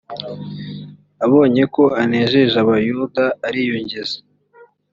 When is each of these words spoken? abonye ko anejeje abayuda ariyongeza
abonye 1.25 1.63
ko 1.73 1.83
anejeje 2.01 2.55
abayuda 2.63 3.23
ariyongeza 3.47 4.17